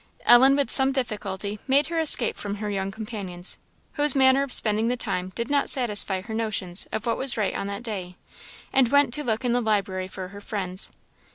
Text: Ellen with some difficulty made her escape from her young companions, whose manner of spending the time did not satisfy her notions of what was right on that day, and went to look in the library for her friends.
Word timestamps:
Ellen 0.25 0.55
with 0.55 0.71
some 0.71 0.91
difficulty 0.91 1.59
made 1.67 1.85
her 1.85 1.99
escape 1.99 2.35
from 2.35 2.55
her 2.55 2.71
young 2.71 2.89
companions, 2.89 3.59
whose 3.93 4.15
manner 4.15 4.41
of 4.41 4.51
spending 4.51 4.87
the 4.87 4.97
time 4.97 5.31
did 5.35 5.47
not 5.47 5.69
satisfy 5.69 6.21
her 6.21 6.33
notions 6.33 6.87
of 6.91 7.05
what 7.05 7.17
was 7.19 7.37
right 7.37 7.53
on 7.53 7.67
that 7.67 7.83
day, 7.83 8.15
and 8.73 8.87
went 8.89 9.13
to 9.13 9.23
look 9.23 9.45
in 9.45 9.53
the 9.53 9.61
library 9.61 10.07
for 10.07 10.29
her 10.29 10.41
friends. 10.41 10.89